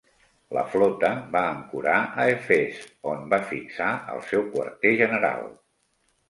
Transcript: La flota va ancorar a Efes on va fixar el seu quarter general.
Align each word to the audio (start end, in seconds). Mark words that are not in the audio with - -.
La 0.57 0.61
flota 0.69 1.09
va 1.35 1.43
ancorar 1.49 1.97
a 2.23 2.25
Efes 2.37 2.79
on 3.13 3.29
va 3.35 3.39
fixar 3.53 3.91
el 4.15 4.25
seu 4.31 4.49
quarter 4.57 4.97
general. 5.05 5.47